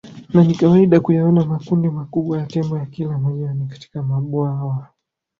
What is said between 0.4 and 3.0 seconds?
ni kawaida kuyaona makundi makubwa ya Tembo ya